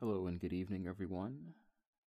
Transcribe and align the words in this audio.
Hello 0.00 0.28
and 0.28 0.38
good 0.38 0.52
evening, 0.52 0.86
everyone. 0.86 1.54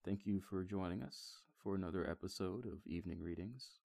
Thank 0.05 0.27
you 0.27 0.41
for 0.41 0.63
joining 0.63 1.01
us 1.01 1.39
for 1.57 1.73
another 1.73 2.07
episode 2.07 2.67
of 2.67 2.85
Evening 2.85 3.19
Readings. 3.19 3.79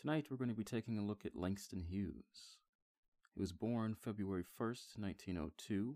Tonight 0.00 0.28
we're 0.30 0.38
going 0.38 0.48
to 0.48 0.56
be 0.56 0.64
taking 0.64 0.96
a 0.96 1.04
look 1.04 1.26
at 1.26 1.36
Langston 1.36 1.82
Hughes. 1.82 2.56
He 3.34 3.38
was 3.38 3.52
born 3.52 3.94
February 3.94 4.44
1st, 4.58 4.98
1902. 4.98 5.94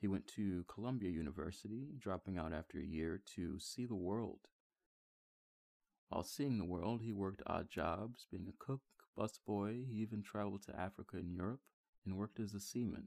He 0.00 0.08
went 0.08 0.26
to 0.34 0.64
Columbia 0.66 1.08
University, 1.08 1.90
dropping 2.00 2.36
out 2.36 2.52
after 2.52 2.78
a 2.78 2.84
year 2.84 3.20
to 3.36 3.60
see 3.60 3.86
the 3.86 3.94
world. 3.94 4.48
While 6.08 6.24
seeing 6.24 6.58
the 6.58 6.64
world, 6.64 7.02
he 7.02 7.12
worked 7.12 7.42
odd 7.46 7.70
jobs, 7.70 8.26
being 8.28 8.48
a 8.48 8.64
cook, 8.64 8.80
busboy. 9.16 9.86
He 9.86 9.98
even 9.98 10.24
traveled 10.24 10.64
to 10.64 10.76
Africa 10.76 11.18
and 11.18 11.32
Europe 11.32 11.60
and 12.04 12.16
worked 12.16 12.40
as 12.40 12.54
a 12.54 12.60
seaman. 12.60 13.06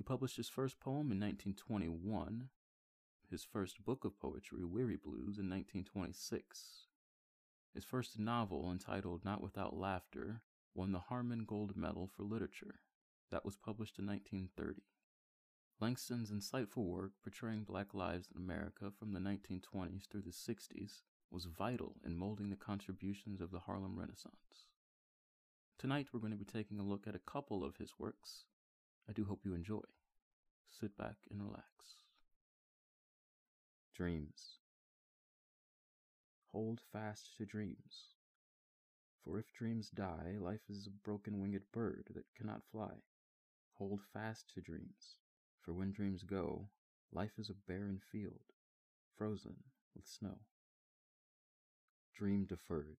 He 0.00 0.04
published 0.04 0.38
his 0.38 0.48
first 0.48 0.80
poem 0.80 1.12
in 1.12 1.20
1921, 1.20 2.48
his 3.30 3.44
first 3.44 3.84
book 3.84 4.06
of 4.06 4.18
poetry, 4.18 4.64
Weary 4.64 4.96
Blues, 4.96 5.36
in 5.36 5.50
1926. 5.50 6.86
His 7.74 7.84
first 7.84 8.18
novel, 8.18 8.70
entitled 8.72 9.26
Not 9.26 9.42
Without 9.42 9.76
Laughter, 9.76 10.40
won 10.74 10.92
the 10.92 11.00
Harmon 11.00 11.44
Gold 11.44 11.76
Medal 11.76 12.08
for 12.08 12.22
Literature. 12.22 12.80
That 13.30 13.44
was 13.44 13.58
published 13.58 13.98
in 13.98 14.06
1930. 14.06 14.80
Langston's 15.80 16.30
insightful 16.30 16.86
work 16.86 17.12
portraying 17.22 17.64
black 17.64 17.92
lives 17.92 18.30
in 18.34 18.40
America 18.40 18.90
from 18.98 19.12
the 19.12 19.20
1920s 19.20 20.08
through 20.08 20.22
the 20.22 20.30
60s 20.30 21.02
was 21.30 21.44
vital 21.44 21.96
in 22.02 22.16
molding 22.16 22.48
the 22.48 22.56
contributions 22.56 23.42
of 23.42 23.50
the 23.50 23.60
Harlem 23.60 23.98
Renaissance. 23.98 24.64
Tonight, 25.78 26.08
we're 26.10 26.20
going 26.20 26.32
to 26.32 26.38
be 26.38 26.46
taking 26.46 26.78
a 26.78 26.82
look 26.82 27.06
at 27.06 27.14
a 27.14 27.18
couple 27.18 27.62
of 27.62 27.76
his 27.76 27.98
works 27.98 28.46
I 29.08 29.12
do 29.12 29.24
hope 29.24 29.40
you 29.44 29.54
enjoy. 29.54 29.80
Sit 30.68 30.96
back 30.96 31.16
and 31.30 31.42
relax. 31.42 31.64
Dreams. 33.94 34.58
Hold 36.52 36.80
fast 36.92 37.36
to 37.36 37.44
dreams. 37.44 38.14
For 39.24 39.38
if 39.38 39.52
dreams 39.52 39.90
die, 39.90 40.36
life 40.38 40.68
is 40.68 40.86
a 40.86 41.04
broken 41.04 41.40
winged 41.40 41.62
bird 41.72 42.06
that 42.14 42.34
cannot 42.36 42.62
fly. 42.70 43.02
Hold 43.74 44.00
fast 44.12 44.52
to 44.54 44.60
dreams. 44.60 45.16
For 45.60 45.72
when 45.72 45.92
dreams 45.92 46.22
go, 46.22 46.68
life 47.12 47.38
is 47.38 47.50
a 47.50 47.70
barren 47.70 48.00
field, 48.10 48.52
frozen 49.16 49.56
with 49.94 50.06
snow. 50.06 50.38
Dream 52.14 52.44
deferred. 52.44 52.98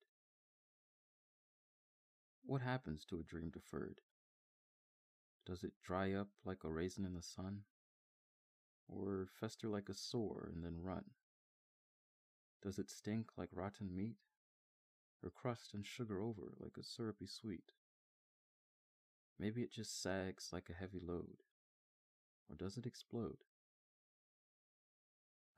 What 2.44 2.62
happens 2.62 3.04
to 3.06 3.18
a 3.18 3.22
dream 3.22 3.50
deferred? 3.50 4.00
Does 5.46 5.64
it 5.64 5.72
dry 5.82 6.12
up 6.12 6.28
like 6.44 6.64
a 6.64 6.70
raisin 6.70 7.04
in 7.04 7.14
the 7.14 7.22
sun? 7.22 7.62
Or 8.88 9.28
fester 9.38 9.68
like 9.68 9.88
a 9.88 9.94
sore 9.94 10.50
and 10.52 10.64
then 10.64 10.82
run? 10.82 11.04
Does 12.62 12.78
it 12.78 12.90
stink 12.90 13.30
like 13.36 13.48
rotten 13.52 13.94
meat? 13.96 14.16
Or 15.22 15.30
crust 15.30 15.74
and 15.74 15.86
sugar 15.86 16.20
over 16.20 16.54
like 16.58 16.76
a 16.78 16.82
syrupy 16.82 17.26
sweet? 17.26 17.72
Maybe 19.38 19.62
it 19.62 19.72
just 19.72 20.02
sags 20.02 20.50
like 20.52 20.68
a 20.68 20.74
heavy 20.74 21.00
load. 21.00 21.44
Or 22.48 22.56
does 22.56 22.76
it 22.76 22.86
explode? 22.86 23.44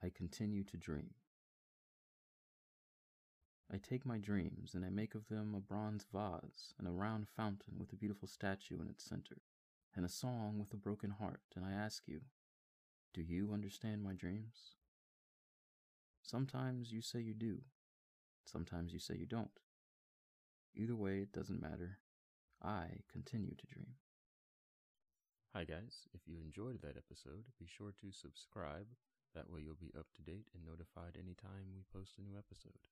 I 0.01 0.09
continue 0.09 0.63
to 0.65 0.77
dream. 0.77 1.15
I 3.71 3.77
take 3.77 4.05
my 4.05 4.17
dreams 4.19 4.73
and 4.75 4.85
I 4.85 4.89
make 4.89 5.15
of 5.15 5.27
them 5.29 5.55
a 5.55 5.59
bronze 5.59 6.05
vase 6.13 6.73
and 6.77 6.87
a 6.87 6.91
round 6.91 7.27
fountain 7.27 7.79
with 7.79 7.91
a 7.91 7.95
beautiful 7.95 8.27
statue 8.27 8.81
in 8.81 8.87
its 8.87 9.03
center 9.03 9.41
and 9.95 10.05
a 10.05 10.09
song 10.09 10.57
with 10.59 10.73
a 10.73 10.77
broken 10.77 11.11
heart, 11.11 11.41
and 11.55 11.65
I 11.65 11.71
ask 11.71 12.07
you, 12.07 12.21
do 13.13 13.21
you 13.21 13.51
understand 13.53 14.03
my 14.03 14.13
dreams? 14.13 14.75
Sometimes 16.21 16.91
you 16.91 17.01
say 17.01 17.19
you 17.19 17.33
do, 17.33 17.61
sometimes 18.45 18.93
you 18.93 18.99
say 18.99 19.15
you 19.15 19.25
don't. 19.25 19.59
Either 20.75 20.95
way, 20.95 21.19
it 21.19 21.31
doesn't 21.31 21.61
matter. 21.61 21.99
I 22.63 23.05
continue 23.11 23.53
to 23.53 23.67
dream. 23.67 23.93
Hi, 25.53 25.65
guys. 25.65 26.07
If 26.15 26.21
you 26.25 26.37
enjoyed 26.41 26.81
that 26.81 26.97
episode, 26.97 27.45
be 27.59 27.67
sure 27.67 27.93
to 28.01 28.11
subscribe. 28.11 28.87
That 29.35 29.51
way, 29.51 29.61
you'll 29.61 29.77
be 29.77 29.93
up 29.93 30.07
to 30.15 30.23
date 30.23 30.49
and 30.55 30.65
notified 30.65 31.13
anytime 31.13 31.69
we 31.75 31.85
post 31.93 32.17
a 32.17 32.25
new 32.25 32.33
episode. 32.33 32.89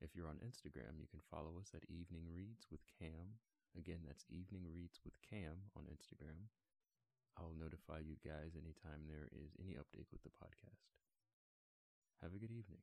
If 0.00 0.16
you're 0.16 0.26
on 0.26 0.42
Instagram, 0.42 0.98
you 0.98 1.06
can 1.06 1.22
follow 1.30 1.54
us 1.60 1.70
at 1.70 1.86
Evening 1.86 2.26
Reads 2.34 2.66
with 2.70 2.82
Cam 2.98 3.38
Again, 3.76 4.06
that's 4.06 4.24
Evening 4.30 4.70
Reads 4.70 5.00
with 5.04 5.14
Cam 5.28 5.70
on 5.76 5.90
Instagram. 5.90 6.46
I'll 7.36 7.58
notify 7.58 7.98
you 7.98 8.14
guys 8.22 8.54
anytime 8.54 9.10
there 9.10 9.26
is 9.34 9.50
any 9.58 9.74
update 9.74 10.06
with 10.12 10.22
the 10.22 10.30
podcast. 10.30 10.94
Have 12.22 12.34
a 12.34 12.38
good 12.38 12.52
evening. 12.54 12.78